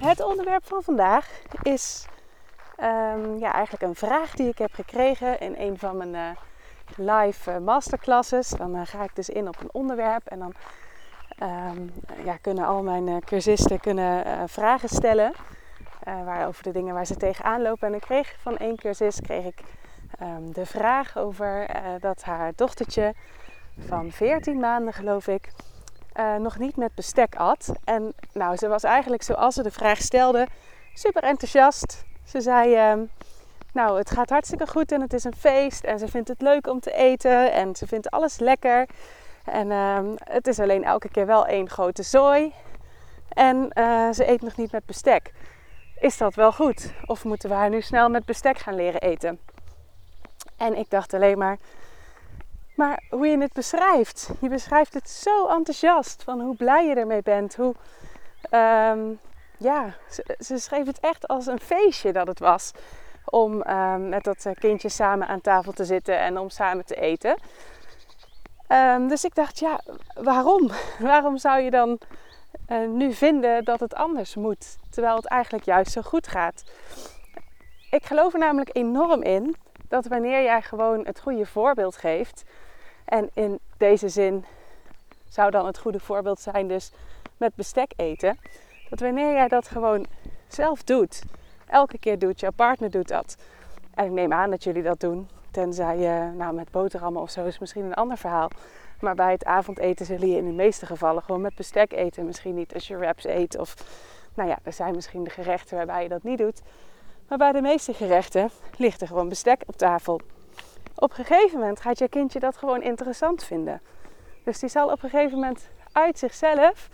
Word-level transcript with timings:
Het 0.00 0.22
onderwerp 0.22 0.66
van 0.66 0.82
vandaag 0.82 1.28
is 1.62 2.06
ehm, 2.76 3.38
ja, 3.38 3.52
eigenlijk 3.52 3.82
een 3.82 3.94
vraag 3.94 4.34
die 4.34 4.48
ik 4.48 4.58
heb 4.58 4.72
gekregen 4.72 5.40
in 5.40 5.54
een 5.58 5.78
van 5.78 5.96
mijn 5.96 6.14
uh, 6.14 6.30
live 6.96 7.50
uh, 7.50 7.58
masterclasses. 7.58 8.48
Dan 8.48 8.76
uh, 8.76 8.80
ga 8.84 9.02
ik 9.02 9.14
dus 9.14 9.28
in 9.28 9.48
op 9.48 9.60
een 9.60 9.68
onderwerp 9.72 10.26
en 10.26 10.38
dan 10.38 10.54
um, 11.42 11.92
ja, 12.24 12.36
kunnen 12.36 12.66
al 12.66 12.82
mijn 12.82 13.24
cursisten 13.24 13.80
kunnen, 13.80 14.48
vragen 14.48 14.88
stellen 14.88 15.32
over 16.46 16.62
de 16.62 16.72
dingen 16.72 16.94
waar 16.94 17.06
ze 17.06 17.16
tegenaan 17.16 17.62
lopen. 17.62 17.88
En 17.88 17.94
ik 17.94 18.00
kreeg 18.00 18.34
van 18.40 18.56
één 18.56 18.76
cursist 18.76 19.20
kreeg 19.20 19.44
ik 19.44 19.60
um, 20.22 20.52
de 20.52 20.66
vraag 20.66 21.18
over 21.18 21.66
dat 22.00 22.22
haar 22.22 22.52
dochtertje 22.56 23.14
van 23.86 24.10
14 24.10 24.58
maanden 24.58 24.92
geloof 24.92 25.26
ik 25.26 25.50
uh, 26.18 26.36
nog 26.36 26.58
niet 26.58 26.76
met 26.76 26.94
bestek 26.94 27.36
at. 27.36 27.72
En 27.84 28.12
nou, 28.32 28.56
ze 28.56 28.68
was 28.68 28.82
eigenlijk 28.82 29.22
zoals 29.22 29.54
ze 29.54 29.62
de 29.62 29.70
vraag 29.70 29.98
stelde, 29.98 30.46
super 30.94 31.22
enthousiast. 31.22 32.04
Ze 32.24 32.40
zei, 32.40 32.92
uh, 32.92 33.02
nou, 33.72 33.98
het 33.98 34.10
gaat 34.10 34.30
hartstikke 34.30 34.66
goed 34.66 34.92
en 34.92 35.00
het 35.00 35.12
is 35.12 35.24
een 35.24 35.34
feest. 35.34 35.84
En 35.84 35.98
ze 35.98 36.08
vindt 36.08 36.28
het 36.28 36.40
leuk 36.40 36.66
om 36.66 36.80
te 36.80 36.92
eten 36.92 37.52
en 37.52 37.76
ze 37.76 37.86
vindt 37.86 38.10
alles 38.10 38.38
lekker. 38.38 38.86
En 39.44 39.70
uh, 39.70 39.98
het 40.18 40.46
is 40.46 40.60
alleen 40.60 40.84
elke 40.84 41.08
keer 41.08 41.26
wel 41.26 41.46
één 41.46 41.68
grote 41.68 42.02
zooi. 42.02 42.52
En 43.28 43.70
uh, 43.74 44.10
ze 44.10 44.28
eet 44.28 44.42
nog 44.42 44.56
niet 44.56 44.72
met 44.72 44.86
bestek. 44.86 45.32
Is 46.00 46.16
dat 46.16 46.34
wel 46.34 46.52
goed? 46.52 46.92
Of 47.06 47.24
moeten 47.24 47.48
we 47.48 47.54
haar 47.54 47.70
nu 47.70 47.80
snel 47.80 48.08
met 48.08 48.24
bestek 48.24 48.58
gaan 48.58 48.74
leren 48.74 49.00
eten? 49.00 49.38
En 50.56 50.76
ik 50.76 50.90
dacht 50.90 51.14
alleen 51.14 51.38
maar, 51.38 51.58
maar 52.80 53.02
hoe 53.10 53.26
je 53.26 53.38
het 53.38 53.52
beschrijft. 53.52 54.30
Je 54.40 54.48
beschrijft 54.48 54.94
het 54.94 55.10
zo 55.10 55.46
enthousiast. 55.46 56.22
Van 56.22 56.40
hoe 56.40 56.56
blij 56.56 56.86
je 56.86 56.94
ermee 56.94 57.22
bent. 57.22 57.56
Hoe, 57.56 57.74
um, 58.50 59.18
ja, 59.56 59.94
ze, 60.10 60.36
ze, 60.38 60.58
schreef 60.58 60.86
het 60.86 61.00
echt 61.00 61.28
als 61.28 61.46
een 61.46 61.60
feestje 61.60 62.12
dat 62.12 62.26
het 62.26 62.38
was. 62.38 62.70
Om 63.24 63.62
um, 63.70 64.08
met 64.08 64.24
dat 64.24 64.46
eh, 64.46 64.52
kindje 64.54 64.88
samen 64.88 65.26
aan 65.26 65.40
tafel 65.40 65.72
te 65.72 65.84
zitten 65.84 66.18
en 66.18 66.38
om 66.38 66.50
samen 66.50 66.84
te 66.84 66.94
eten. 66.94 67.36
Um, 68.68 69.08
dus 69.08 69.24
ik 69.24 69.34
dacht, 69.34 69.58
ja, 69.58 69.80
waarom? 70.14 70.70
Waarom 71.10 71.38
zou 71.38 71.60
je 71.60 71.70
dan 71.70 71.98
uh, 72.68 72.88
nu 72.88 73.12
vinden 73.12 73.64
dat 73.64 73.80
het 73.80 73.94
anders 73.94 74.34
moet? 74.34 74.76
Terwijl 74.90 75.16
het 75.16 75.26
eigenlijk 75.26 75.64
juist 75.64 75.92
zo 75.92 76.02
goed 76.02 76.28
gaat. 76.28 76.62
Ik 77.90 78.06
geloof 78.06 78.32
er 78.32 78.38
namelijk 78.38 78.70
enorm 78.72 79.22
in 79.22 79.56
dat 79.88 80.06
wanneer 80.06 80.42
jij 80.42 80.62
gewoon 80.62 81.06
het 81.06 81.20
goede 81.20 81.46
voorbeeld 81.46 81.96
geeft, 81.96 82.44
en 83.10 83.30
in 83.34 83.58
deze 83.76 84.08
zin 84.08 84.44
zou 85.28 85.50
dan 85.50 85.66
het 85.66 85.78
goede 85.78 86.00
voorbeeld 86.00 86.40
zijn 86.40 86.68
dus 86.68 86.92
met 87.36 87.54
bestek 87.54 87.92
eten. 87.96 88.38
Dat 88.90 89.00
wanneer 89.00 89.32
jij 89.32 89.48
dat 89.48 89.68
gewoon 89.68 90.06
zelf 90.48 90.82
doet, 90.82 91.22
elke 91.66 91.98
keer 91.98 92.18
doet, 92.18 92.40
jouw 92.40 92.50
partner 92.50 92.90
doet 92.90 93.08
dat. 93.08 93.36
En 93.94 94.04
ik 94.04 94.10
neem 94.10 94.32
aan 94.32 94.50
dat 94.50 94.64
jullie 94.64 94.82
dat 94.82 95.00
doen. 95.00 95.28
Tenzij 95.50 95.98
je, 95.98 96.30
nou 96.36 96.54
met 96.54 96.70
boterhammen 96.70 97.22
of 97.22 97.30
zo 97.30 97.44
is 97.44 97.58
misschien 97.58 97.84
een 97.84 97.94
ander 97.94 98.16
verhaal. 98.16 98.50
Maar 99.00 99.14
bij 99.14 99.32
het 99.32 99.44
avondeten 99.44 100.06
zullen 100.06 100.28
je 100.28 100.36
in 100.36 100.46
de 100.46 100.52
meeste 100.52 100.86
gevallen 100.86 101.22
gewoon 101.22 101.40
met 101.40 101.54
bestek 101.54 101.92
eten. 101.92 102.26
Misschien 102.26 102.54
niet 102.54 102.74
als 102.74 102.88
je 102.88 102.96
wraps 102.96 103.24
eet 103.24 103.58
of, 103.58 103.74
nou 104.34 104.48
ja, 104.48 104.58
er 104.62 104.72
zijn 104.72 104.94
misschien 104.94 105.24
de 105.24 105.30
gerechten 105.30 105.76
waarbij 105.76 106.02
je 106.02 106.08
dat 106.08 106.22
niet 106.22 106.38
doet. 106.38 106.62
Maar 107.28 107.38
bij 107.38 107.52
de 107.52 107.60
meeste 107.60 107.94
gerechten 107.94 108.50
ligt 108.76 109.00
er 109.00 109.06
gewoon 109.06 109.28
bestek 109.28 109.62
op 109.66 109.76
tafel 109.76 110.20
op 110.94 111.10
een 111.10 111.24
gegeven 111.24 111.58
moment 111.58 111.80
gaat 111.80 111.98
je 111.98 112.08
kindje 112.08 112.40
dat 112.40 112.56
gewoon 112.56 112.82
interessant 112.82 113.44
vinden. 113.44 113.80
Dus 114.44 114.58
die 114.58 114.68
zal 114.68 114.90
op 114.90 115.02
een 115.02 115.10
gegeven 115.10 115.38
moment 115.38 115.68
uit 115.92 116.18
zichzelf 116.18 116.88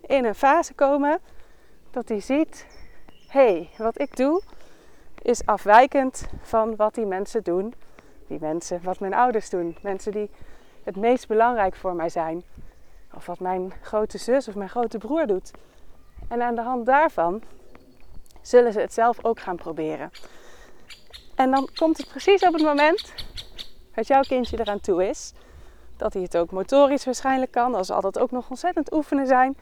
in 0.00 0.24
een 0.24 0.34
fase 0.34 0.74
komen 0.74 1.18
dat 1.90 2.08
hij 2.08 2.20
ziet: 2.20 2.66
hé, 3.28 3.40
hey, 3.40 3.70
wat 3.78 4.00
ik 4.00 4.16
doe 4.16 4.42
is 5.22 5.46
afwijkend 5.46 6.28
van 6.42 6.76
wat 6.76 6.94
die 6.94 7.06
mensen 7.06 7.42
doen. 7.42 7.74
Die 8.26 8.38
mensen, 8.40 8.80
wat 8.82 9.00
mijn 9.00 9.14
ouders 9.14 9.50
doen. 9.50 9.76
Mensen 9.82 10.12
die 10.12 10.30
het 10.82 10.96
meest 10.96 11.28
belangrijk 11.28 11.74
voor 11.74 11.94
mij 11.94 12.08
zijn. 12.08 12.42
Of 13.14 13.26
wat 13.26 13.40
mijn 13.40 13.72
grote 13.82 14.18
zus 14.18 14.48
of 14.48 14.54
mijn 14.54 14.68
grote 14.68 14.98
broer 14.98 15.26
doet. 15.26 15.50
En 16.28 16.42
aan 16.42 16.54
de 16.54 16.60
hand 16.60 16.86
daarvan 16.86 17.42
zullen 18.40 18.72
ze 18.72 18.80
het 18.80 18.92
zelf 18.92 19.24
ook 19.24 19.40
gaan 19.40 19.56
proberen. 19.56 20.10
En 21.34 21.50
dan 21.50 21.68
komt 21.74 21.96
het 21.96 22.08
precies 22.08 22.42
op 22.42 22.52
het 22.52 22.62
moment 22.62 23.12
dat 23.94 24.06
jouw 24.06 24.22
kindje 24.22 24.60
eraan 24.60 24.80
toe 24.80 25.08
is. 25.08 25.32
Dat 25.96 26.12
hij 26.12 26.22
het 26.22 26.36
ook 26.36 26.50
motorisch 26.50 27.04
waarschijnlijk 27.04 27.50
kan. 27.50 27.72
Dat 27.72 27.86
zal 27.86 28.00
dat 28.00 28.18
ook 28.18 28.30
nog 28.30 28.50
ontzettend 28.50 28.92
oefenen 28.92 29.26
zijn. 29.26 29.56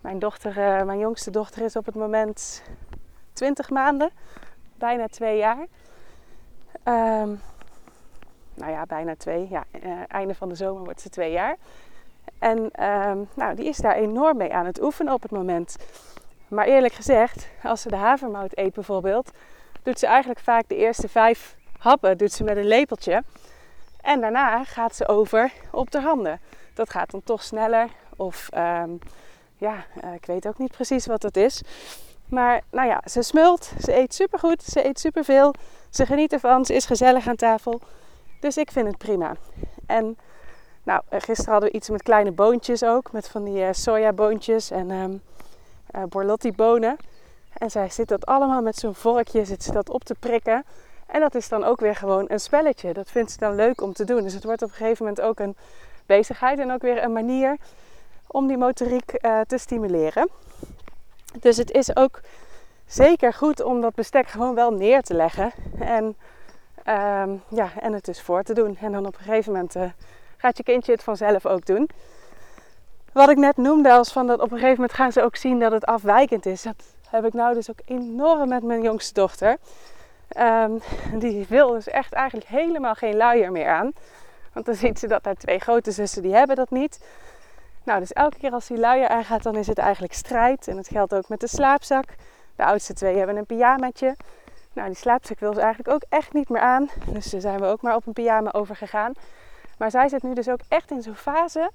Mijn, 0.00 0.18
dochter, 0.18 0.50
uh, 0.50 0.82
mijn 0.82 0.98
jongste 0.98 1.30
dochter 1.30 1.62
is 1.62 1.76
op 1.76 1.86
het 1.86 1.94
moment 1.94 2.62
20 3.32 3.70
maanden. 3.70 4.10
Bijna 4.74 5.06
twee 5.06 5.36
jaar. 5.36 5.66
Um, 6.84 7.40
nou 8.54 8.72
ja, 8.72 8.86
bijna 8.86 9.16
twee. 9.16 9.48
Ja, 9.50 9.64
uh, 9.84 9.92
einde 10.08 10.34
van 10.34 10.48
de 10.48 10.54
zomer 10.54 10.84
wordt 10.84 11.00
ze 11.00 11.08
twee 11.08 11.32
jaar. 11.32 11.56
En 12.38 12.58
um, 12.84 13.28
nou, 13.34 13.54
die 13.54 13.66
is 13.66 13.76
daar 13.76 13.94
enorm 13.94 14.36
mee 14.36 14.54
aan 14.54 14.66
het 14.66 14.82
oefenen 14.82 15.12
op 15.12 15.22
het 15.22 15.30
moment. 15.30 15.76
Maar 16.48 16.66
eerlijk 16.66 16.94
gezegd, 16.94 17.48
als 17.62 17.80
ze 17.80 17.88
de 17.88 17.96
havermout 17.96 18.50
eet 18.54 18.74
bijvoorbeeld, 18.74 19.30
doet 19.82 19.98
ze 19.98 20.06
eigenlijk 20.06 20.40
vaak 20.40 20.68
de 20.68 20.76
eerste 20.76 21.08
vijf 21.08 21.56
happen 21.78 22.18
doet 22.18 22.32
ze 22.32 22.44
met 22.44 22.56
een 22.56 22.66
lepeltje. 22.66 23.22
En 24.00 24.20
daarna 24.20 24.64
gaat 24.64 24.94
ze 24.94 25.08
over 25.08 25.52
op 25.70 25.90
de 25.90 26.00
handen. 26.00 26.40
Dat 26.74 26.90
gaat 26.90 27.10
dan 27.10 27.22
toch 27.24 27.42
sneller. 27.42 27.88
Of 28.16 28.48
um, 28.56 28.98
ja, 29.56 29.84
uh, 30.04 30.14
ik 30.14 30.26
weet 30.26 30.46
ook 30.46 30.58
niet 30.58 30.72
precies 30.72 31.06
wat 31.06 31.20
dat 31.20 31.36
is. 31.36 31.62
Maar 32.28 32.60
nou 32.70 32.88
ja, 32.88 33.02
ze 33.04 33.22
smult. 33.22 33.72
Ze 33.80 33.96
eet 33.96 34.14
supergoed. 34.14 34.62
Ze 34.62 34.84
eet 34.86 35.00
superveel. 35.00 35.54
Ze 35.90 36.06
geniet 36.06 36.32
ervan. 36.32 36.64
Ze 36.64 36.74
is 36.74 36.86
gezellig 36.86 37.28
aan 37.28 37.36
tafel. 37.36 37.80
Dus 38.40 38.56
ik 38.56 38.70
vind 38.70 38.86
het 38.86 38.98
prima. 38.98 39.34
En 39.86 40.18
nou, 40.82 41.02
gisteren 41.10 41.52
hadden 41.52 41.70
we 41.70 41.76
iets 41.76 41.88
met 41.88 42.02
kleine 42.02 42.32
boontjes 42.32 42.84
ook. 42.84 43.12
Met 43.12 43.28
van 43.28 43.44
die 43.44 43.58
uh, 43.58 43.68
sojaboontjes 43.70 44.70
en 44.70 44.90
um, 44.90 45.22
uh, 45.96 46.02
borlotti 46.08 46.52
bonen. 46.52 46.96
En 47.52 47.70
zij 47.70 47.90
zit 47.90 48.08
dat 48.08 48.26
allemaal 48.26 48.62
met 48.62 48.76
zo'n 48.76 48.94
vorkje 48.94 49.44
zit 49.44 49.62
ze 49.62 49.72
dat 49.72 49.90
op 49.90 50.04
te 50.04 50.14
prikken. 50.20 50.64
En 51.06 51.20
dat 51.20 51.34
is 51.34 51.48
dan 51.48 51.64
ook 51.64 51.80
weer 51.80 51.96
gewoon 51.96 52.24
een 52.28 52.40
spelletje. 52.40 52.92
Dat 52.92 53.10
vindt 53.10 53.30
ze 53.30 53.38
dan 53.38 53.54
leuk 53.54 53.80
om 53.80 53.92
te 53.92 54.04
doen. 54.04 54.22
Dus 54.22 54.34
het 54.34 54.44
wordt 54.44 54.62
op 54.62 54.68
een 54.68 54.74
gegeven 54.74 55.06
moment 55.06 55.24
ook 55.24 55.38
een 55.38 55.56
bezigheid 56.06 56.58
en 56.58 56.72
ook 56.72 56.82
weer 56.82 57.02
een 57.02 57.12
manier 57.12 57.56
om 58.26 58.46
die 58.46 58.56
motoriek 58.56 59.12
uh, 59.20 59.40
te 59.46 59.58
stimuleren. 59.58 60.28
Dus 61.40 61.56
het 61.56 61.70
is 61.70 61.96
ook 61.96 62.20
zeker 62.86 63.32
goed 63.32 63.62
om 63.62 63.80
dat 63.80 63.94
bestek 63.94 64.28
gewoon 64.28 64.54
wel 64.54 64.72
neer 64.72 65.02
te 65.02 65.14
leggen. 65.14 65.52
En, 65.78 66.04
um, 66.04 67.42
ja, 67.48 67.70
en 67.80 67.92
het 67.92 68.04
dus 68.04 68.20
voor 68.20 68.42
te 68.42 68.54
doen. 68.54 68.76
En 68.80 68.92
dan 68.92 69.06
op 69.06 69.14
een 69.14 69.24
gegeven 69.24 69.52
moment 69.52 69.76
uh, 69.76 69.82
gaat 70.36 70.56
je 70.56 70.62
kindje 70.62 70.92
het 70.92 71.02
vanzelf 71.02 71.46
ook 71.46 71.66
doen. 71.66 71.88
Wat 73.12 73.28
ik 73.28 73.36
net 73.36 73.56
noemde 73.56 73.92
als 73.92 74.12
van 74.12 74.26
dat 74.26 74.40
op 74.40 74.50
een 74.50 74.58
gegeven 74.58 74.74
moment 74.74 74.92
gaan 74.92 75.12
ze 75.12 75.22
ook 75.22 75.36
zien 75.36 75.58
dat 75.58 75.72
het 75.72 75.84
afwijkend 75.84 76.46
is. 76.46 76.62
Dat 76.62 76.84
heb 77.10 77.24
ik 77.24 77.32
nou 77.32 77.54
dus 77.54 77.70
ook 77.70 77.80
enorm 77.84 78.48
met 78.48 78.62
mijn 78.62 78.82
jongste 78.82 79.14
dochter. 79.14 79.56
Um, 80.38 80.80
die 81.18 81.46
wil 81.48 81.70
dus 81.70 81.88
echt 81.88 82.12
eigenlijk 82.12 82.48
helemaal 82.48 82.94
geen 82.94 83.16
luier 83.16 83.52
meer 83.52 83.68
aan. 83.68 83.92
Want 84.52 84.66
dan 84.66 84.74
ziet 84.74 84.98
ze 84.98 85.06
dat 85.06 85.24
haar 85.24 85.34
twee 85.34 85.58
grote 85.58 85.90
zussen 85.90 86.22
die 86.22 86.34
hebben 86.34 86.56
dat 86.56 86.70
niet. 86.70 87.04
Nou, 87.84 88.00
dus 88.00 88.12
elke 88.12 88.38
keer 88.38 88.52
als 88.52 88.66
die 88.66 88.78
luier 88.78 89.08
aangaat, 89.08 89.42
dan 89.42 89.56
is 89.56 89.66
het 89.66 89.78
eigenlijk 89.78 90.12
strijd. 90.12 90.68
En 90.68 90.76
dat 90.76 90.88
geldt 90.88 91.14
ook 91.14 91.28
met 91.28 91.40
de 91.40 91.48
slaapzak. 91.48 92.04
De 92.56 92.64
oudste 92.64 92.92
twee 92.92 93.16
hebben 93.16 93.36
een 93.36 93.46
pyjamaatje. 93.46 94.16
Nou, 94.72 94.88
die 94.88 94.96
slaapzak 94.96 95.38
wil 95.40 95.54
ze 95.54 95.60
eigenlijk 95.60 95.94
ook 95.94 96.04
echt 96.08 96.32
niet 96.32 96.48
meer 96.48 96.60
aan. 96.60 96.88
Dus 97.12 97.30
daar 97.30 97.40
zijn 97.40 97.60
we 97.60 97.66
ook 97.66 97.82
maar 97.82 97.94
op 97.94 98.06
een 98.06 98.12
pyjama 98.12 98.52
overgegaan. 98.52 99.12
Maar 99.78 99.90
zij 99.90 100.08
zit 100.08 100.22
nu 100.22 100.34
dus 100.34 100.48
ook 100.48 100.60
echt 100.68 100.90
in 100.90 101.02
zo'n 101.02 101.14
fase 101.14 101.70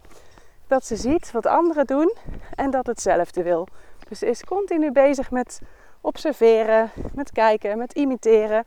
dat 0.67 0.85
ze 0.85 0.95
ziet 0.95 1.31
wat 1.31 1.45
anderen 1.45 1.85
doen 1.85 2.15
en 2.55 2.71
dat 2.71 2.85
hetzelfde 2.85 3.43
wil. 3.43 3.67
Dus 4.07 4.19
ze 4.19 4.25
is 4.25 4.43
continu 4.43 4.91
bezig 4.91 5.31
met 5.31 5.61
observeren, 6.01 6.91
met 7.13 7.31
kijken, 7.31 7.77
met 7.77 7.93
imiteren. 7.93 8.63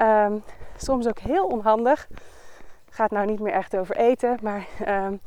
Um, 0.00 0.42
soms 0.76 1.06
ook 1.06 1.18
heel 1.18 1.46
onhandig. 1.46 2.08
Gaat 2.90 3.10
nou 3.10 3.26
niet 3.26 3.40
meer 3.40 3.52
echt 3.52 3.76
over 3.76 3.96
eten, 3.96 4.38
maar 4.42 4.66
um, 4.88 5.20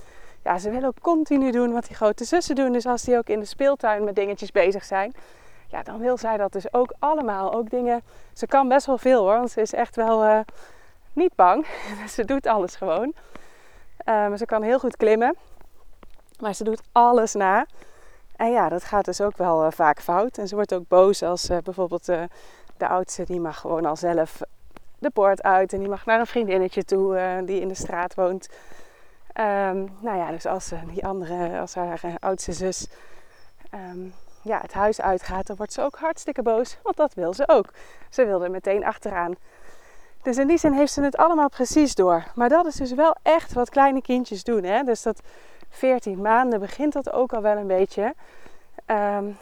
ja, 0.44 0.58
ze 0.58 0.70
willen 0.70 0.88
ook 0.88 1.02
continu 1.02 1.52
doen 1.52 1.74
wat 1.74 1.86
die 1.86 1.96
grote 1.96 2.24
zussen 2.24 2.56
doen. 2.56 2.72
Dus 2.72 2.86
als 2.86 3.04
die 3.04 3.18
ook 3.18 3.28
in 3.28 3.40
de 3.40 3.46
speeltuin 3.46 4.04
met 4.04 4.16
dingetjes 4.16 4.52
bezig 4.52 4.84
zijn, 4.86 5.14
ja, 5.68 5.84
dan 5.84 6.00
wil 6.00 6.18
zij 6.18 6.38
dat 6.38 6.52
dus 6.52 6.74
ook 6.74 6.94
allemaal. 7.00 7.54
Ook 7.54 7.70
dingen, 7.70 8.02
ze 8.34 8.48
kan 8.48 8.68
best 8.68 8.86
wel 8.86 8.98
veel 8.98 9.22
hoor, 9.22 9.38
want 9.38 9.52
ze 9.52 9.62
is 9.62 9.74
echt 9.74 9.96
wel 9.96 10.25
uh, 10.25 10.40
niet 11.14 11.36
bang. 11.36 11.66
ze 12.16 12.25
doet 12.25 12.48
alles 12.48 12.75
gewoon. 12.75 13.14
Uh, 14.06 14.36
ze 14.36 14.46
kan 14.46 14.62
heel 14.62 14.80
goed 14.80 14.98
klimmen, 14.98 15.36
maar 16.40 16.54
ze 16.54 16.64
doet 16.64 16.82
alles 16.92 17.34
na. 17.34 17.66
En 18.39 18.51
ja, 18.51 18.69
dat 18.69 18.83
gaat 18.83 19.06
dus 19.06 19.21
ook 19.21 19.38
wel 19.38 19.65
uh, 19.65 19.71
vaak 19.71 20.01
fout. 20.01 20.38
En 20.38 20.47
ze 20.47 20.56
wordt 20.56 20.74
ook 20.74 20.88
boos 20.88 21.24
als 21.24 21.50
bijvoorbeeld 21.63 22.06
de 22.77 22.88
oudste, 22.88 23.24
die 23.24 23.39
mag 23.39 23.59
gewoon 23.59 23.86
al 23.86 23.95
zelf 23.95 24.41
de 25.00 25.09
poort 25.09 25.44
uit 25.44 25.74
en 25.74 25.80
die 25.80 25.89
mag 25.89 26.06
naar 26.06 26.19
een 26.19 26.27
vriendinnetje 26.27 26.83
toe 26.83 27.41
die 27.45 27.62
in 27.62 27.68
de 27.68 27.74
straat 27.74 28.15
woont. 28.15 28.50
Um, 29.39 29.97
nou 30.00 30.18
ja, 30.18 30.31
dus 30.31 30.45
als 30.45 30.71
die 30.94 31.06
andere, 31.06 31.59
als 31.59 31.75
haar 31.75 32.01
oudste 32.19 32.53
zus 32.53 32.88
um, 33.74 34.13
ja, 34.41 34.59
het 34.62 34.74
huis 34.74 35.01
uitgaat, 35.01 35.47
dan 35.47 35.56
wordt 35.56 35.74
ze 35.74 35.81
ook 35.81 35.95
hartstikke 35.95 36.41
boos. 36.41 36.77
Want 36.83 36.97
dat 36.97 37.13
wil 37.13 37.33
ze 37.33 37.47
ook. 37.47 37.65
Ze 38.09 38.25
wil 38.25 38.44
er 38.44 38.51
meteen 38.51 38.86
achteraan. 38.86 39.36
Dus 40.21 40.38
in 40.38 40.47
die 40.47 40.57
zin 40.57 40.74
heeft 40.74 40.94
ze 40.94 41.01
het 41.01 41.18
allemaal 41.18 41.50
precies 41.50 41.95
door. 41.95 42.24
Maar 42.36 42.50
dat 42.50 42.65
is 42.65 42.75
dus 42.75 42.94
wel 42.94 43.15
echt 43.21 43.53
wat 43.53 43.69
kleine 43.69 44.01
kindjes 44.01 44.44
doen. 44.44 44.63
Hè? 44.63 44.83
Dus 44.83 45.01
dat 45.01 45.21
14 45.69 46.21
maanden 46.21 46.60
begint 46.60 46.94
dat 46.94 47.12
ook 47.12 47.33
al 47.33 47.42
wel 47.42 47.57
een 47.57 47.68
beetje. 47.68 48.13
Um, 48.86 49.38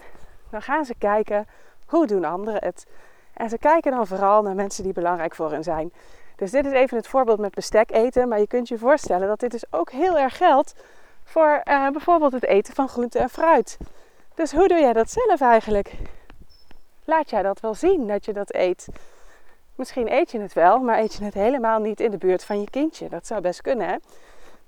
dan 0.50 0.62
gaan 0.62 0.84
ze 0.84 0.94
kijken, 0.98 1.46
hoe 1.86 2.06
doen 2.06 2.24
anderen 2.24 2.64
het? 2.64 2.86
En 3.34 3.48
ze 3.48 3.58
kijken 3.58 3.92
dan 3.92 4.06
vooral 4.06 4.42
naar 4.42 4.54
mensen 4.54 4.84
die 4.84 4.92
belangrijk 4.92 5.34
voor 5.34 5.50
hen 5.50 5.62
zijn. 5.62 5.92
Dus 6.36 6.50
dit 6.50 6.66
is 6.66 6.72
even 6.72 6.96
het 6.96 7.06
voorbeeld 7.06 7.38
met 7.38 7.54
bestek 7.54 7.90
eten. 7.90 8.28
Maar 8.28 8.38
je 8.38 8.46
kunt 8.46 8.68
je 8.68 8.78
voorstellen 8.78 9.28
dat 9.28 9.40
dit 9.40 9.50
dus 9.50 9.64
ook 9.70 9.90
heel 9.90 10.18
erg 10.18 10.36
geldt 10.36 10.74
voor 11.24 11.60
uh, 11.64 11.90
bijvoorbeeld 11.90 12.32
het 12.32 12.44
eten 12.44 12.74
van 12.74 12.88
groente 12.88 13.18
en 13.18 13.28
fruit. 13.28 13.78
Dus 14.34 14.52
hoe 14.52 14.68
doe 14.68 14.78
jij 14.78 14.92
dat 14.92 15.10
zelf 15.10 15.40
eigenlijk? 15.40 15.92
Laat 17.04 17.30
jij 17.30 17.42
dat 17.42 17.60
wel 17.60 17.74
zien 17.74 18.06
dat 18.06 18.24
je 18.24 18.32
dat 18.32 18.54
eet? 18.54 18.88
Misschien 19.74 20.12
eet 20.12 20.30
je 20.30 20.40
het 20.40 20.52
wel, 20.52 20.78
maar 20.78 20.98
eet 20.98 21.14
je 21.14 21.24
het 21.24 21.34
helemaal 21.34 21.78
niet 21.78 22.00
in 22.00 22.10
de 22.10 22.18
buurt 22.18 22.44
van 22.44 22.60
je 22.60 22.70
kindje. 22.70 23.08
Dat 23.08 23.26
zou 23.26 23.40
best 23.40 23.60
kunnen, 23.60 23.88
hè? 23.88 23.96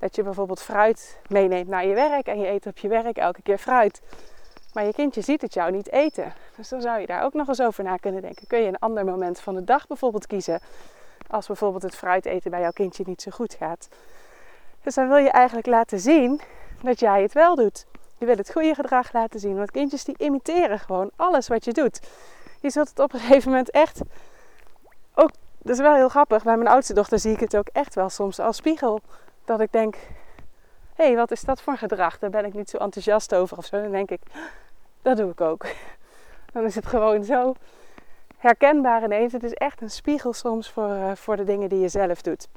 Dat 0.00 0.17
je 0.17 0.23
bijvoorbeeld 0.23 0.62
fruit 0.62 1.19
meeneemt 1.29 1.69
naar 1.69 1.87
je 1.87 1.94
werk 1.94 2.26
en 2.26 2.41
je 2.41 2.49
eet 2.49 2.67
op 2.67 2.79
je 2.79 2.88
werk 2.88 3.17
elke 3.17 3.43
keer 3.43 3.58
fruit. 3.58 4.00
Maar 4.73 4.85
je 4.85 4.93
kindje 4.93 5.20
ziet 5.20 5.43
het 5.43 5.55
jou 5.55 5.70
niet 5.73 5.93
eten. 5.93 6.32
Dus 6.56 6.69
dan 6.69 6.81
zou 6.81 7.00
je 7.00 7.06
daar 7.06 7.25
ook 7.25 7.32
nog 7.32 7.49
eens 7.49 7.61
over 7.61 7.85
na 7.85 7.97
kunnen 7.97 8.23
denken. 8.23 8.47
Kun 8.47 8.58
je 8.58 8.67
een 8.67 8.79
ander 8.79 9.05
moment 9.05 9.41
van 9.41 9.55
de 9.55 9.64
dag 9.64 9.87
bijvoorbeeld 9.87 10.26
kiezen? 10.26 10.61
Als 11.29 11.47
bijvoorbeeld 11.47 11.82
het 11.82 11.97
fruit 11.97 12.26
eten 12.26 12.50
bij 12.50 12.61
jouw 12.61 12.70
kindje 12.70 13.05
niet 13.06 13.23
zo 13.23 13.31
goed 13.31 13.55
gaat. 13.55 13.88
Dus 14.82 14.94
dan 14.94 15.08
wil 15.08 15.17
je 15.17 15.31
eigenlijk 15.31 15.67
laten 15.67 16.00
zien 16.00 16.41
dat 16.82 17.00
jij 17.00 17.23
het 17.23 17.32
wel 17.32 17.55
doet. 17.55 17.87
Je 18.19 18.26
wil 18.26 18.37
het 18.37 18.52
goede 18.52 18.75
gedrag 18.75 19.12
laten 19.12 19.41
zien. 19.41 19.56
Want 19.56 19.70
kindjes 19.70 20.05
die 20.05 20.19
imiteren 20.19 20.79
gewoon 20.79 21.11
alles 21.17 21.49
wat 21.49 21.64
je 21.64 21.73
doet. 21.73 22.00
Je 22.61 22.70
zult 22.70 22.88
het 22.88 22.99
op 22.99 23.12
een 23.12 23.20
gegeven 23.20 23.50
moment 23.50 23.70
echt 23.70 24.00
ook, 25.14 25.31
dat 25.58 25.75
is 25.75 25.79
wel 25.79 25.94
heel 25.94 26.08
grappig. 26.08 26.43
Bij 26.43 26.56
mijn 26.56 26.69
oudste 26.69 26.94
dochter 26.94 27.19
zie 27.19 27.32
ik 27.32 27.41
het 27.41 27.56
ook 27.56 27.69
echt 27.73 27.94
wel 27.94 28.08
soms 28.08 28.38
als 28.38 28.56
spiegel. 28.56 29.00
Dat 29.44 29.60
ik 29.60 29.72
denk, 29.72 29.94
hé, 30.94 31.04
hey, 31.04 31.16
wat 31.16 31.31
is 31.31 31.40
dat 31.40 31.62
voor 31.62 31.76
gedrag? 31.76 32.19
Daar 32.19 32.31
ben 32.31 32.44
ik 32.44 32.54
niet 32.54 32.70
zo 32.70 32.76
enthousiast 32.76 33.34
over 33.34 33.56
of 33.56 33.64
zo. 33.64 33.82
Dan 33.82 33.90
denk 33.90 34.10
ik, 34.10 34.20
dat 35.02 35.16
doe 35.16 35.31
ik 35.31 35.40
ook. 35.40 35.66
Dan 36.52 36.64
is 36.64 36.75
het 36.75 36.87
gewoon 36.87 37.25
zo 37.25 37.54
herkenbaar 38.37 39.04
ineens. 39.04 39.32
Het 39.32 39.42
is 39.42 39.54
echt 39.54 39.81
een 39.81 39.90
spiegel 39.90 40.32
soms 40.32 40.70
voor, 40.70 40.90
uh, 40.90 41.14
voor 41.14 41.37
de 41.37 41.44
dingen 41.44 41.69
die 41.69 41.81
je 41.81 41.88
zelf 41.88 42.22
doet. 42.22 42.48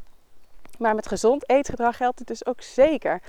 Maar 0.77 0.95
met 0.95 1.07
gezond 1.07 1.50
eetgedrag 1.50 1.97
geldt 1.97 2.19
het 2.19 2.27
dus 2.27 2.45
ook 2.45 2.62
zeker. 2.62 3.21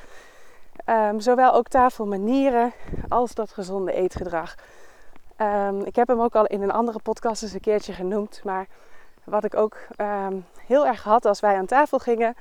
Um, 0.87 1.21
zowel 1.21 1.53
ook 1.53 1.69
tafelmanieren 1.69 2.73
als 3.09 3.35
dat 3.35 3.51
gezonde 3.51 3.93
eetgedrag. 3.93 4.55
Um, 5.39 5.85
ik 5.85 5.97
heb 5.97 6.09
hem 6.09 6.21
ook 6.21 6.35
al 6.35 6.47
in 6.47 6.63
een 6.63 6.71
andere 6.71 6.99
podcast 7.03 7.43
eens 7.43 7.53
een 7.53 7.61
keertje 7.61 7.93
genoemd. 7.93 8.41
Maar 8.45 8.67
wat 9.25 9.45
ik 9.45 9.57
ook 9.57 9.77
um, 9.97 10.47
heel 10.67 10.87
erg 10.87 11.03
had 11.03 11.25
als 11.25 11.41
wij 11.41 11.57
aan 11.57 11.67
tafel 11.67 11.99
gingen, 11.99 12.35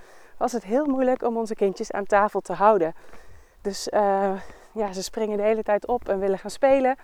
was 0.44 0.52
het 0.52 0.64
heel 0.64 0.86
moeilijk 0.86 1.24
om 1.24 1.38
onze 1.38 1.56
kindjes 1.56 1.92
aan 1.92 2.06
tafel 2.06 2.42
te 2.42 2.54
houden. 2.54 2.94
Dus 3.62 3.88
uh, 3.88 4.32
ja, 4.72 4.94
ze 4.94 5.04
springen 5.04 5.38
de 5.38 5.44
hele 5.44 5.64
tijd 5.64 5.88
op 5.88 6.10
en 6.10 6.20
willen 6.20 6.40
gaan 6.40 6.50
spelen. 6.50 6.96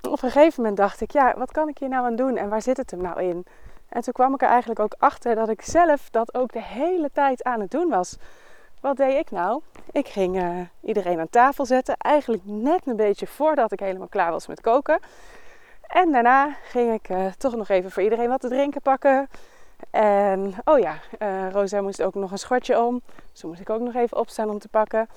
op 0.00 0.22
een 0.22 0.30
gegeven 0.30 0.54
moment 0.56 0.76
dacht 0.76 1.00
ik, 1.00 1.10
ja, 1.10 1.34
wat 1.36 1.52
kan 1.52 1.68
ik 1.68 1.78
hier 1.78 1.88
nou 1.88 2.04
aan 2.04 2.16
doen 2.16 2.36
en 2.36 2.48
waar 2.48 2.62
zit 2.62 2.76
het 2.76 2.90
hem 2.90 3.02
nou 3.02 3.22
in? 3.22 3.46
En 3.88 4.02
toen 4.02 4.12
kwam 4.12 4.34
ik 4.34 4.42
er 4.42 4.48
eigenlijk 4.48 4.80
ook 4.80 4.94
achter 4.98 5.34
dat 5.34 5.48
ik 5.48 5.62
zelf 5.62 6.10
dat 6.10 6.34
ook 6.34 6.52
de 6.52 6.62
hele 6.62 7.10
tijd 7.12 7.44
aan 7.44 7.60
het 7.60 7.70
doen 7.70 7.88
was. 7.88 8.16
Wat 8.80 8.96
deed 8.96 9.18
ik 9.18 9.30
nou? 9.30 9.60
Ik 9.92 10.08
ging 10.08 10.36
uh, 10.36 10.60
iedereen 10.80 11.20
aan 11.20 11.30
tafel 11.30 11.66
zetten. 11.66 11.96
Eigenlijk 11.96 12.42
net 12.44 12.86
een 12.86 12.96
beetje 12.96 13.26
voordat 13.26 13.72
ik 13.72 13.80
helemaal 13.80 14.08
klaar 14.08 14.30
was 14.30 14.46
met 14.46 14.60
koken. 14.60 14.98
En 15.86 16.12
daarna 16.12 16.56
ging 16.62 16.92
ik 16.92 17.08
uh, 17.08 17.26
toch 17.38 17.56
nog 17.56 17.68
even 17.68 17.90
voor 17.90 18.02
iedereen 18.02 18.28
wat 18.28 18.40
te 18.40 18.48
drinken 18.48 18.82
pakken. 18.82 19.28
En 19.90 20.54
oh 20.64 20.78
ja, 20.78 20.94
uh, 21.18 21.50
Rosa 21.50 21.80
moest 21.80 22.02
ook 22.02 22.14
nog 22.14 22.30
een 22.30 22.38
schortje 22.38 22.82
om. 22.82 23.02
Dus 23.32 23.42
moest 23.42 23.60
ik 23.60 23.70
ook 23.70 23.80
nog 23.80 23.94
even 23.94 24.16
opstaan 24.16 24.50
om 24.50 24.58
te 24.58 24.68
pakken. 24.68 25.08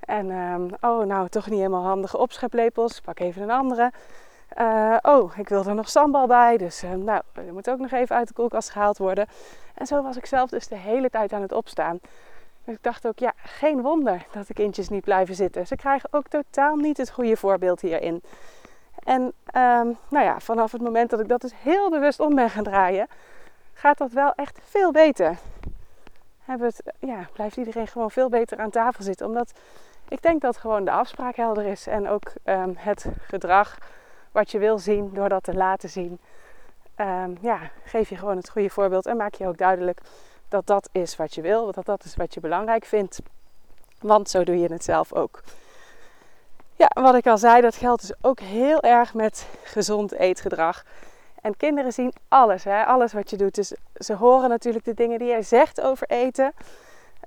En 0.00 0.30
um, 0.30 0.70
oh, 0.80 1.06
nou 1.06 1.28
toch 1.28 1.46
niet 1.46 1.58
helemaal 1.58 1.82
handige 1.82 2.18
opscheplepels. 2.18 3.00
Pak 3.00 3.18
even 3.18 3.42
een 3.42 3.50
andere. 3.50 3.92
Uh, 4.58 4.96
oh, 5.02 5.38
ik 5.38 5.48
wil 5.48 5.64
er 5.64 5.74
nog 5.74 5.88
sambal 5.88 6.26
bij. 6.26 6.56
Dus 6.56 6.84
uh, 6.84 6.90
nou, 6.90 7.22
moet 7.52 7.70
ook 7.70 7.78
nog 7.78 7.90
even 7.90 8.16
uit 8.16 8.28
de 8.28 8.34
koelkast 8.34 8.70
gehaald 8.70 8.98
worden. 8.98 9.26
En 9.74 9.86
zo 9.86 10.02
was 10.02 10.16
ik 10.16 10.26
zelf 10.26 10.50
dus 10.50 10.68
de 10.68 10.76
hele 10.76 11.10
tijd 11.10 11.32
aan 11.32 11.42
het 11.42 11.52
opstaan. 11.52 11.98
Dus 12.64 12.74
ik 12.74 12.82
dacht 12.82 13.06
ook, 13.06 13.18
ja, 13.18 13.32
geen 13.36 13.82
wonder 13.82 14.26
dat 14.32 14.46
de 14.46 14.54
kindjes 14.54 14.88
niet 14.88 15.04
blijven 15.04 15.34
zitten. 15.34 15.66
Ze 15.66 15.76
krijgen 15.76 16.08
ook 16.12 16.28
totaal 16.28 16.76
niet 16.76 16.96
het 16.96 17.10
goede 17.10 17.36
voorbeeld 17.36 17.80
hierin. 17.80 18.22
En 19.04 19.22
um, 19.22 19.96
nou 20.08 20.24
ja, 20.24 20.40
vanaf 20.40 20.72
het 20.72 20.82
moment 20.82 21.10
dat 21.10 21.20
ik 21.20 21.28
dat 21.28 21.40
dus 21.40 21.52
heel 21.62 21.90
bewust 21.90 22.20
om 22.20 22.34
ben 22.34 22.50
gaan 22.50 22.64
draaien, 22.64 23.06
gaat 23.80 23.98
dat 23.98 24.12
wel 24.12 24.32
echt 24.34 24.58
veel 24.64 24.92
beter. 24.92 25.38
Het, 26.44 26.82
ja, 26.98 27.28
blijft 27.32 27.56
iedereen 27.56 27.86
gewoon 27.86 28.10
veel 28.10 28.28
beter 28.28 28.58
aan 28.58 28.70
tafel 28.70 29.04
zitten. 29.04 29.26
Omdat 29.26 29.52
ik 30.08 30.22
denk 30.22 30.40
dat 30.40 30.56
gewoon 30.56 30.84
de 30.84 30.90
afspraak 30.90 31.36
helder 31.36 31.64
is. 31.64 31.86
En 31.86 32.08
ook 32.08 32.32
um, 32.44 32.74
het 32.76 33.06
gedrag 33.20 33.78
wat 34.32 34.50
je 34.50 34.58
wil 34.58 34.78
zien 34.78 35.10
door 35.14 35.28
dat 35.28 35.42
te 35.42 35.54
laten 35.54 35.88
zien. 35.88 36.18
Um, 36.96 37.38
ja, 37.40 37.58
geef 37.84 38.08
je 38.08 38.16
gewoon 38.16 38.36
het 38.36 38.50
goede 38.50 38.70
voorbeeld 38.70 39.06
en 39.06 39.16
maak 39.16 39.34
je 39.34 39.46
ook 39.46 39.58
duidelijk 39.58 40.00
dat 40.48 40.66
dat 40.66 40.88
is 40.92 41.16
wat 41.16 41.34
je 41.34 41.42
wil, 41.42 41.72
dat 41.72 41.84
dat 41.84 42.04
is 42.04 42.16
wat 42.16 42.34
je 42.34 42.40
belangrijk 42.40 42.84
vindt. 42.84 43.20
Want 44.00 44.30
zo 44.30 44.44
doe 44.44 44.58
je 44.58 44.72
het 44.72 44.84
zelf 44.84 45.12
ook. 45.12 45.42
Ja, 46.76 46.90
wat 46.94 47.14
ik 47.14 47.26
al 47.26 47.38
zei, 47.38 47.60
dat 47.60 47.76
geldt 47.76 48.00
dus 48.00 48.16
ook 48.20 48.40
heel 48.40 48.80
erg 48.80 49.14
met 49.14 49.48
gezond 49.62 50.12
eetgedrag. 50.12 50.84
En 51.40 51.56
kinderen 51.56 51.92
zien 51.92 52.12
alles, 52.28 52.64
hè? 52.64 52.84
alles 52.84 53.12
wat 53.12 53.30
je 53.30 53.36
doet. 53.36 53.54
Dus 53.54 53.74
ze 53.94 54.14
horen 54.14 54.48
natuurlijk 54.48 54.84
de 54.84 54.94
dingen 54.94 55.18
die 55.18 55.28
jij 55.28 55.42
zegt 55.42 55.80
over 55.80 56.06
eten. 56.06 56.52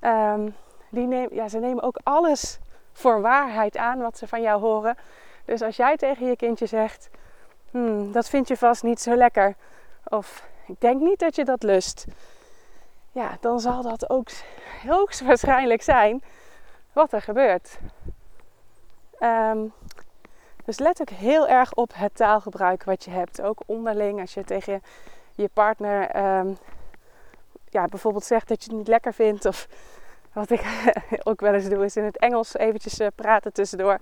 Um, 0.01 0.55
die 0.89 1.08
neem, 1.08 1.27
ja, 1.32 1.48
ze 1.48 1.60
nemen 1.60 1.84
ook 1.84 2.00
alles 2.03 2.60
voor 2.91 3.22
waarheid 3.22 3.77
aan 3.77 4.00
wat 4.00 4.17
ze 4.17 4.27
van 4.27 4.41
jou 4.41 4.62
horen. 4.62 4.98
Dus 5.46 5.62
als 5.62 5.75
jij 5.75 5.98
tegen 5.98 6.27
je 6.27 6.36
kindje 6.36 6.65
zegt: 6.65 7.10
hmm, 7.72 8.12
Dat 8.12 8.29
vind 8.29 8.48
je 8.48 8.58
vast 8.58 8.84
niet 8.84 9.01
zo 9.01 9.15
lekker. 9.15 9.55
Of 10.03 10.48
ik 10.67 10.82
denk 10.82 11.01
niet 11.01 11.20
dat 11.20 11.36
je 11.36 11.46
dat 11.46 11.63
lust 11.63 12.05
ja, 13.13 13.38
dan 13.39 13.60
zal 13.60 13.82
dat 13.82 14.10
ook 14.10 14.27
hoogstwaarschijnlijk 14.88 15.82
zijn 15.82 16.24
wat 16.93 17.13
er 17.13 17.22
gebeurt. 17.22 17.79
Um, 19.20 19.74
dus 20.65 20.79
let 20.79 21.01
ook 21.01 21.10
heel 21.10 21.48
erg 21.48 21.74
op 21.74 21.91
het 21.96 22.15
taalgebruik 22.15 22.84
wat 22.84 23.03
je 23.03 23.12
hebt. 23.12 23.41
Ook 23.41 23.62
onderling, 23.65 24.20
als 24.20 24.34
je 24.34 24.43
tegen 24.43 24.84
je 25.36 25.50
partner 25.53 26.15
um, 26.39 26.58
ja, 27.70 27.86
bijvoorbeeld 27.86 28.24
zegt 28.24 28.48
dat 28.48 28.63
je 28.63 28.70
het 28.70 28.79
niet 28.79 28.88
lekker 28.88 29.13
vindt. 29.13 29.46
Of 29.46 29.67
wat 30.34 30.50
ik 30.50 30.63
ook 31.24 31.41
wel 31.41 31.53
eens 31.53 31.70
doe, 31.70 31.86
is 31.86 31.96
in 31.96 32.03
het 32.03 32.17
Engels 32.17 32.58
eventjes 32.58 33.00
uh, 33.00 33.08
praten 33.15 33.53
tussendoor. 33.53 34.00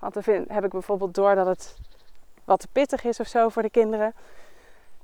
Want 0.00 0.14
dan 0.14 0.22
vind, 0.22 0.48
heb 0.48 0.64
ik 0.64 0.70
bijvoorbeeld 0.70 1.14
door 1.14 1.34
dat 1.34 1.46
het 1.46 1.76
wat 2.44 2.60
te 2.60 2.68
pittig 2.72 3.04
is 3.04 3.20
of 3.20 3.26
zo 3.26 3.48
voor 3.48 3.62
de 3.62 3.70
kinderen. 3.70 4.14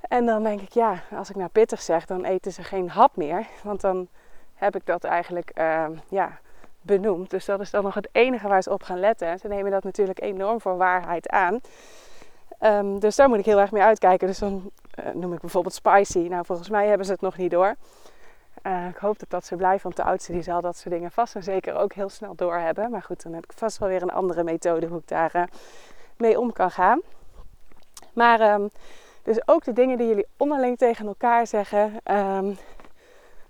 En 0.01 0.25
dan 0.25 0.43
denk 0.43 0.61
ik, 0.61 0.71
ja, 0.71 1.03
als 1.11 1.29
ik 1.29 1.35
nou 1.35 1.49
pittig 1.49 1.81
zeg, 1.81 2.05
dan 2.05 2.25
eten 2.25 2.51
ze 2.51 2.63
geen 2.63 2.89
hap 2.89 3.15
meer. 3.15 3.47
Want 3.63 3.81
dan 3.81 4.07
heb 4.55 4.75
ik 4.75 4.85
dat 4.85 5.03
eigenlijk 5.03 5.51
uh, 5.57 5.85
ja, 6.09 6.39
benoemd. 6.81 7.29
Dus 7.29 7.45
dat 7.45 7.59
is 7.59 7.69
dan 7.69 7.83
nog 7.83 7.93
het 7.93 8.09
enige 8.11 8.47
waar 8.47 8.61
ze 8.61 8.71
op 8.71 8.83
gaan 8.83 8.99
letten. 8.99 9.27
En 9.27 9.39
ze 9.39 9.47
nemen 9.47 9.71
dat 9.71 9.83
natuurlijk 9.83 10.21
enorm 10.21 10.61
voor 10.61 10.77
waarheid 10.77 11.29
aan. 11.29 11.59
Um, 12.61 12.99
dus 12.99 13.15
daar 13.15 13.29
moet 13.29 13.39
ik 13.39 13.45
heel 13.45 13.59
erg 13.59 13.71
mee 13.71 13.83
uitkijken. 13.83 14.27
Dus 14.27 14.39
dan 14.39 14.71
uh, 14.99 15.13
noem 15.13 15.33
ik 15.33 15.39
bijvoorbeeld 15.39 15.73
spicy. 15.73 16.19
Nou, 16.19 16.45
volgens 16.45 16.69
mij 16.69 16.87
hebben 16.87 17.05
ze 17.05 17.11
het 17.11 17.21
nog 17.21 17.37
niet 17.37 17.51
door. 17.51 17.75
Uh, 18.63 18.87
ik 18.87 18.97
hoop 18.97 19.19
dat 19.19 19.29
dat 19.29 19.45
ze 19.45 19.55
blijft, 19.55 19.83
want 19.83 19.95
de 19.95 20.03
oudste 20.03 20.31
die 20.31 20.41
zal 20.41 20.61
dat 20.61 20.77
soort 20.77 20.93
dingen 20.93 21.11
vast 21.11 21.35
en 21.35 21.43
zeker 21.43 21.75
ook 21.75 21.93
heel 21.93 22.09
snel 22.09 22.35
doorhebben. 22.35 22.91
Maar 22.91 23.03
goed, 23.03 23.23
dan 23.23 23.33
heb 23.33 23.43
ik 23.43 23.53
vast 23.55 23.77
wel 23.77 23.89
weer 23.89 24.01
een 24.01 24.11
andere 24.11 24.43
methode 24.43 24.87
hoe 24.87 24.99
ik 24.99 25.07
daar 25.07 25.35
uh, 25.35 25.43
mee 26.17 26.39
om 26.39 26.53
kan 26.53 26.71
gaan. 26.71 27.01
Maar 28.13 28.53
um, 28.53 28.69
dus 29.23 29.47
ook 29.47 29.63
de 29.63 29.73
dingen 29.73 29.97
die 29.97 30.07
jullie 30.07 30.27
onderling 30.37 30.77
tegen 30.77 31.07
elkaar 31.07 31.47
zeggen. 31.47 31.93
Um, 32.03 32.57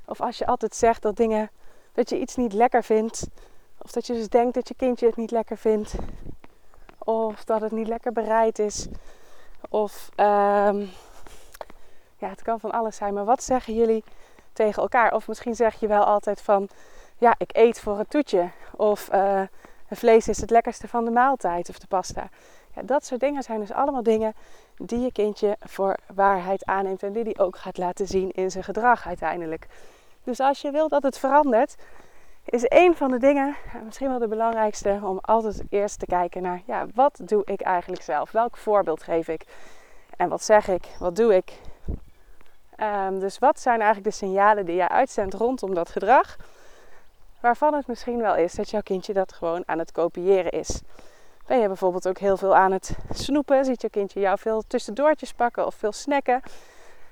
of 0.06 0.22
als 0.22 0.38
je 0.38 0.46
altijd 0.46 0.76
zegt 0.76 1.02
dat 1.02 1.16
dingen 1.16 1.50
dat 2.00 2.10
je 2.10 2.20
iets 2.20 2.36
niet 2.36 2.54
lekker 2.54 2.84
vindt. 2.84 3.28
Of 3.78 3.92
dat 3.92 4.08
je 4.08 4.14
dus 4.14 4.30
denkt 4.30 4.54
dat 4.54 4.68
je 4.68 4.74
kindje 4.74 5.06
het 5.06 5.16
niet 5.16 5.32
lekker 5.32 5.58
vindt. 5.58 5.96
Of 6.98 7.44
dat 7.44 7.62
het 7.62 7.72
niet 7.72 7.88
lekker 7.88 8.12
bereid 8.12 8.60
is. 8.60 8.88
Of 9.70 10.10
ehm, 10.16 10.86
ja, 12.18 12.30
het 12.30 12.42
kan 12.42 12.60
van 12.60 12.72
alles 12.72 12.96
zijn. 12.96 13.14
Maar 13.14 13.26
wat 13.26 13.44
zeggen 13.44 13.74
jullie 13.74 14.04
tegen 14.54 14.82
elkaar? 14.82 15.14
Of 15.14 15.28
misschien 15.28 15.56
zeg 15.56 15.80
je 15.80 15.88
wel 15.88 16.04
altijd 16.04 16.42
van 16.42 16.70
ja, 17.18 17.36
ik 17.38 17.50
eet 17.54 17.80
voor 17.80 17.98
het 17.98 18.10
toetje. 18.10 18.50
Of 18.76 19.14
uh, 19.14 19.42
vlees 19.90 20.28
is 20.28 20.42
het 20.42 20.50
lekkerste 20.50 20.88
van 20.88 21.06
de 21.06 21.12
maaltijd 21.12 21.70
of 21.70 21.80
de 21.80 21.88
pasta. 21.88 22.30
Ja, 22.76 22.82
dat 22.82 23.06
soort 23.06 23.20
dingen 23.20 23.44
zijn 23.44 23.60
dus 23.60 23.72
allemaal 23.72 24.04
dingen 24.04 24.34
die 24.76 25.00
je 25.00 25.12
kindje 25.12 25.58
voor 25.60 25.98
waarheid 26.14 26.66
aanneemt 26.66 27.04
en 27.04 27.14
die 27.14 27.24
die 27.24 27.40
ook 27.40 27.58
gaat 27.58 27.78
laten 27.78 28.08
zien 28.08 28.32
in 28.32 28.52
zijn 28.52 28.64
gedrag 28.64 29.08
uiteindelijk. 29.08 29.68
Dus 30.24 30.40
als 30.40 30.62
je 30.62 30.72
wil 30.72 30.88
dat 30.88 31.04
het 31.04 31.20
verandert, 31.20 31.76
is 32.46 32.64
een 32.66 32.96
van 32.96 33.12
de 33.12 33.18
dingen, 33.18 33.56
misschien 33.84 34.10
wel 34.10 34.20
de 34.20 34.28
belangrijkste, 34.28 35.00
om 35.04 35.20
altijd 35.22 35.62
eerst 35.70 36.00
te 36.00 36.06
kijken 36.06 36.42
naar, 36.42 36.62
ja, 36.66 36.86
wat 36.94 37.22
doe 37.24 37.42
ik 37.46 37.62
eigenlijk 37.62 38.02
zelf? 38.02 38.32
Welk 38.32 38.58
voorbeeld 38.58 39.04
geef 39.04 39.28
ik? 39.28 39.46
En 40.18 40.30
wat 40.30 40.44
zeg 40.44 40.68
ik? 40.68 40.88
Wat 41.00 41.16
doe 41.16 41.36
ik? 41.36 41.54
Um, 42.82 43.20
dus 43.20 43.40
wat 43.40 43.60
zijn 43.60 43.82
eigenlijk 43.82 44.12
de 44.12 44.26
signalen 44.26 44.66
die 44.66 44.76
jij 44.76 44.88
uitzendt 44.88 45.34
rondom 45.34 45.74
dat 45.74 45.90
gedrag? 45.90 46.38
Waarvan 47.40 47.74
het 47.74 47.88
misschien 47.88 48.22
wel 48.22 48.36
is 48.36 48.54
dat 48.54 48.70
jouw 48.70 48.82
kindje 48.82 49.14
dat 49.14 49.34
gewoon 49.34 49.64
aan 49.66 49.80
het 49.80 49.92
kopiëren 49.92 50.52
is. 50.52 50.82
Ben 51.48 51.60
je 51.60 51.68
bijvoorbeeld 51.68 52.08
ook 52.08 52.18
heel 52.18 52.38
veel 52.38 52.56
aan 52.56 52.72
het 52.72 52.98
snoepen? 53.14 53.66
Ziet 53.66 53.82
je 53.82 53.90
kindje 53.90 54.20
jou 54.20 54.38
veel 54.40 54.64
tussendoortjes 54.68 55.34
pakken 55.34 55.66
of 55.66 55.76
veel 55.76 55.92
snacken? 55.92 56.42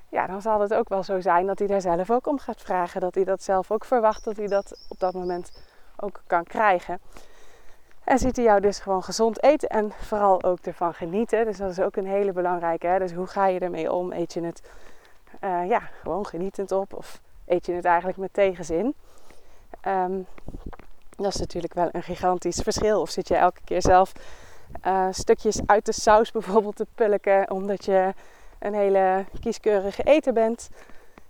Ja, 0.09 0.27
dan 0.27 0.41
zal 0.41 0.61
het 0.61 0.73
ook 0.73 0.89
wel 0.89 1.03
zo 1.03 1.19
zijn 1.19 1.45
dat 1.45 1.59
hij 1.59 1.67
daar 1.67 1.81
zelf 1.81 2.11
ook 2.11 2.27
om 2.27 2.39
gaat 2.39 2.61
vragen. 2.61 3.01
Dat 3.01 3.15
hij 3.15 3.23
dat 3.23 3.43
zelf 3.43 3.71
ook 3.71 3.85
verwacht 3.85 4.23
dat 4.23 4.37
hij 4.37 4.47
dat 4.47 4.85
op 4.89 4.99
dat 4.99 5.13
moment 5.13 5.51
ook 5.95 6.21
kan 6.27 6.43
krijgen. 6.43 6.99
En 8.03 8.19
ziet 8.19 8.35
hij 8.35 8.45
jou 8.45 8.61
dus 8.61 8.79
gewoon 8.79 9.03
gezond 9.03 9.43
eten 9.43 9.69
en 9.69 9.91
vooral 9.91 10.43
ook 10.43 10.59
ervan 10.59 10.93
genieten. 10.93 11.45
Dus 11.45 11.57
dat 11.57 11.71
is 11.71 11.79
ook 11.79 11.95
een 11.95 12.07
hele 12.07 12.31
belangrijke. 12.31 12.87
Hè? 12.87 12.99
Dus 12.99 13.13
hoe 13.13 13.27
ga 13.27 13.47
je 13.47 13.59
ermee 13.59 13.91
om? 13.91 14.11
Eet 14.11 14.33
je 14.33 14.41
het 14.41 14.61
uh, 15.43 15.67
ja, 15.67 15.79
gewoon 15.79 16.25
genietend 16.25 16.71
op 16.71 16.93
of 16.93 17.21
eet 17.45 17.65
je 17.65 17.73
het 17.73 17.85
eigenlijk 17.85 18.17
met 18.17 18.33
tegenzin? 18.33 18.93
Um, 19.87 20.25
dat 21.15 21.33
is 21.33 21.39
natuurlijk 21.39 21.73
wel 21.73 21.89
een 21.91 22.03
gigantisch 22.03 22.59
verschil. 22.59 23.01
Of 23.01 23.09
zit 23.09 23.27
je 23.27 23.35
elke 23.35 23.61
keer 23.63 23.81
zelf 23.81 24.11
uh, 24.85 25.07
stukjes 25.11 25.61
uit 25.65 25.85
de 25.85 25.91
saus 25.91 26.31
bijvoorbeeld 26.31 26.75
te 26.75 26.87
pulken 26.95 27.51
omdat 27.51 27.85
je 27.85 28.13
een 28.59 28.73
hele 28.73 29.25
kieskeurige 29.39 30.03
eter 30.03 30.33
bent. 30.33 30.69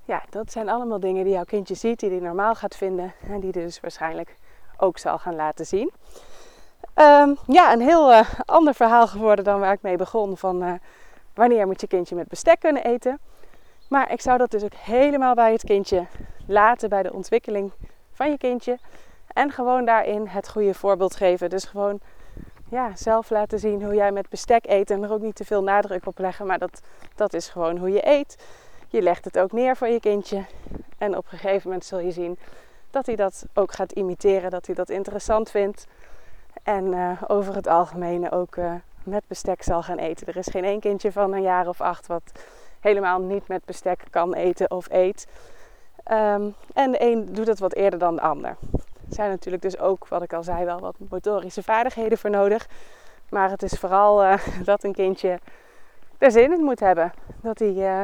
Ja, 0.03 0.23
dat 0.29 0.51
zijn 0.51 0.69
allemaal 0.69 0.99
dingen 0.99 1.23
die 1.23 1.33
jouw 1.33 1.43
kindje 1.43 1.75
ziet, 1.75 1.99
die 1.99 2.09
hij 2.09 2.19
normaal 2.19 2.55
gaat 2.55 2.75
vinden 2.75 3.13
en 3.29 3.39
die 3.39 3.51
dus 3.51 3.79
waarschijnlijk 3.79 4.35
ook 4.77 4.97
zal 4.97 5.17
gaan 5.17 5.35
laten 5.35 5.65
zien. 5.65 5.91
Um, 6.95 7.37
ja, 7.47 7.73
een 7.73 7.81
heel 7.81 8.11
uh, 8.11 8.29
ander 8.45 8.73
verhaal 8.73 9.07
geworden 9.07 9.45
dan 9.45 9.59
waar 9.59 9.73
ik 9.73 9.81
mee 9.81 9.97
begon 9.97 10.37
van 10.37 10.63
uh, 10.63 10.73
wanneer 11.33 11.67
moet 11.67 11.81
je 11.81 11.87
kindje 11.87 12.15
met 12.15 12.27
bestek 12.27 12.59
kunnen 12.59 12.83
eten. 12.83 13.19
Maar 13.89 14.11
ik 14.11 14.21
zou 14.21 14.37
dat 14.37 14.51
dus 14.51 14.63
ook 14.63 14.73
helemaal 14.73 15.35
bij 15.35 15.51
het 15.51 15.63
kindje 15.63 16.05
laten, 16.47 16.89
bij 16.89 17.03
de 17.03 17.13
ontwikkeling 17.13 17.71
van 18.11 18.29
je 18.29 18.37
kindje. 18.37 18.77
En 19.27 19.51
gewoon 19.51 19.85
daarin 19.85 20.27
het 20.27 20.49
goede 20.49 20.73
voorbeeld 20.73 21.15
geven. 21.15 21.49
Dus 21.49 21.63
gewoon 21.63 21.99
ja, 22.69 22.95
zelf 22.95 23.29
laten 23.29 23.59
zien 23.59 23.83
hoe 23.83 23.95
jij 23.95 24.11
met 24.11 24.29
bestek 24.29 24.65
eet. 24.67 24.91
En 24.91 25.03
er 25.03 25.11
ook 25.11 25.21
niet 25.21 25.35
te 25.35 25.45
veel 25.45 25.63
nadruk 25.63 26.05
op 26.05 26.19
leggen. 26.19 26.45
Maar 26.45 26.59
dat, 26.59 26.81
dat 27.15 27.33
is 27.33 27.49
gewoon 27.49 27.77
hoe 27.77 27.91
je 27.91 28.07
eet. 28.07 28.37
Je 28.87 29.01
legt 29.01 29.25
het 29.25 29.39
ook 29.39 29.51
neer 29.51 29.75
voor 29.75 29.87
je 29.87 29.99
kindje. 29.99 30.45
En 30.97 31.17
op 31.17 31.23
een 31.23 31.37
gegeven 31.37 31.61
moment 31.63 31.85
zul 31.85 31.99
je 31.99 32.11
zien 32.11 32.39
dat 32.89 33.05
hij 33.05 33.15
dat 33.15 33.45
ook 33.53 33.71
gaat 33.71 33.91
imiteren. 33.91 34.51
Dat 34.51 34.65
hij 34.65 34.75
dat 34.75 34.89
interessant 34.89 35.51
vindt. 35.51 35.87
En 36.63 36.85
uh, 36.85 37.21
over 37.27 37.55
het 37.55 37.67
algemeen 37.67 38.31
ook 38.31 38.55
uh, 38.55 38.73
met 39.03 39.23
bestek 39.27 39.63
zal 39.63 39.83
gaan 39.83 39.97
eten. 39.97 40.27
Er 40.27 40.37
is 40.37 40.47
geen 40.47 40.63
één 40.63 40.79
kindje 40.79 41.11
van 41.11 41.33
een 41.33 41.41
jaar 41.41 41.67
of 41.67 41.81
acht 41.81 42.07
wat 42.07 42.31
helemaal 42.79 43.21
niet 43.21 43.47
met 43.47 43.65
bestek 43.65 44.03
kan 44.09 44.33
eten 44.33 44.71
of 44.71 44.89
eet. 44.89 45.27
Um, 46.11 46.55
en 46.73 46.91
de 46.91 47.01
een 47.01 47.33
doet 47.33 47.47
het 47.47 47.59
wat 47.59 47.73
eerder 47.73 47.99
dan 47.99 48.15
de 48.15 48.21
ander. 48.21 48.55
Zijn 49.09 49.29
natuurlijk 49.29 49.63
dus 49.63 49.79
ook, 49.79 50.07
wat 50.07 50.21
ik 50.21 50.33
al 50.33 50.43
zei, 50.43 50.65
wel 50.65 50.79
wat 50.79 50.95
motorische 51.09 51.63
vaardigheden 51.63 52.17
voor 52.17 52.29
nodig. 52.29 52.67
Maar 53.29 53.49
het 53.49 53.63
is 53.63 53.73
vooral 53.73 54.23
uh, 54.23 54.37
dat 54.63 54.83
een 54.83 54.93
kindje 54.93 55.39
er 56.17 56.31
zin 56.31 56.53
in 56.53 56.63
moet 56.63 56.79
hebben. 56.79 57.11
Dat 57.41 57.59
hij 57.59 57.73
uh, 57.73 58.03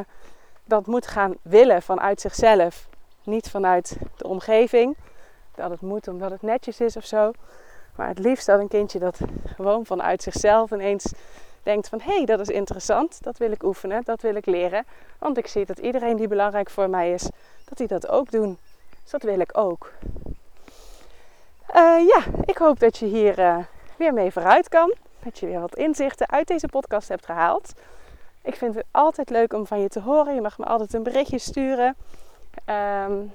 dat 0.63 0.88
moet 0.88 1.07
gaan 1.07 1.36
willen 1.41 1.81
vanuit 1.81 2.22
zichzelf. 2.22 2.88
Niet 3.24 3.50
vanuit 3.50 3.98
de 4.17 4.27
omgeving. 4.27 4.95
Dat 5.55 5.69
het 5.69 5.81
moet 5.81 6.07
omdat 6.07 6.31
het 6.31 6.41
netjes 6.41 6.79
is 6.79 6.98
of 6.98 7.05
zo. 7.05 7.31
Maar 7.95 8.07
het 8.07 8.19
liefst 8.19 8.45
dat 8.45 8.60
een 8.60 8.67
kindje 8.67 9.00
dat 9.00 9.19
gewoon 9.55 9.86
vanuit 9.86 10.24
zichzelf 10.24 10.72
ineens 10.72 11.13
denkt 11.63 11.89
van... 11.89 12.01
hé, 12.01 12.15
hey, 12.15 12.25
dat 12.25 12.39
is 12.39 12.48
interessant, 12.48 13.24
dat 13.24 13.38
wil 13.38 13.51
ik 13.51 13.63
oefenen, 13.63 14.01
dat 14.03 14.22
wil 14.22 14.36
ik 14.36 14.45
leren. 14.45 14.86
Want 15.19 15.38
ik 15.38 15.48
zie 15.48 15.65
dat 15.65 15.79
iedereen 15.79 16.15
die 16.15 16.27
belangrijk 16.27 16.69
voor 16.69 16.89
mij 16.89 17.12
is, 17.12 17.29
dat 17.65 17.77
die 17.77 17.88
dat 17.88 18.07
ook 18.07 18.31
doen. 18.31 18.57
Dus 19.01 19.12
dat 19.12 19.24
wil 19.24 19.39
ik 19.39 19.57
ook. 19.57 19.91
Uh, 21.75 22.08
ja, 22.08 22.24
ik 22.46 22.58
hoop 22.58 22.80
dat 22.80 22.98
je 22.98 23.06
hier 23.06 23.39
uh, 23.39 23.58
weer 23.98 24.13
mee 24.13 24.32
vooruit 24.32 24.70
kan. 24.70 24.94
Dat 25.24 25.39
je 25.39 25.46
weer 25.46 25.60
wat 25.60 25.75
inzichten 25.75 26.30
uit 26.30 26.48
deze 26.48 26.68
podcast 26.68 27.08
hebt 27.08 27.25
gehaald. 27.25 27.74
Ik 28.42 28.56
vind 28.56 28.75
het 28.75 28.86
altijd 28.92 29.30
leuk 29.30 29.53
om 29.53 29.68
van 29.68 29.80
je 29.80 29.89
te 29.89 30.00
horen. 30.00 30.36
Je 30.36 30.42
mag 30.42 30.58
me 30.58 30.65
altijd 30.65 30.94
een 30.94 31.03
berichtje 31.03 31.39
sturen. 31.39 31.96
Um, 33.06 33.32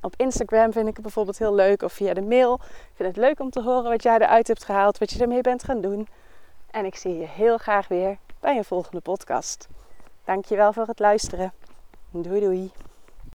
op 0.00 0.14
Instagram 0.16 0.72
vind 0.72 0.88
ik 0.88 0.94
het 0.94 1.02
bijvoorbeeld 1.02 1.38
heel 1.38 1.54
leuk 1.54 1.82
of 1.82 1.92
via 1.92 2.14
de 2.14 2.22
mail. 2.22 2.54
Ik 2.54 2.92
vind 2.94 3.08
het 3.08 3.24
leuk 3.24 3.40
om 3.40 3.50
te 3.50 3.62
horen 3.62 3.90
wat 3.90 4.02
jij 4.02 4.18
eruit 4.18 4.48
hebt 4.48 4.64
gehaald, 4.64 4.98
wat 4.98 5.10
je 5.10 5.20
ermee 5.20 5.40
bent 5.40 5.64
gaan 5.64 5.80
doen. 5.80 6.08
En 6.70 6.84
ik 6.84 6.96
zie 6.96 7.18
je 7.18 7.26
heel 7.26 7.58
graag 7.58 7.88
weer 7.88 8.16
bij 8.40 8.56
een 8.56 8.64
volgende 8.64 9.00
podcast. 9.00 9.68
Dankjewel 10.24 10.72
voor 10.72 10.86
het 10.86 10.98
luisteren. 10.98 11.52
Doei 12.10 12.40
doei. 12.40 12.72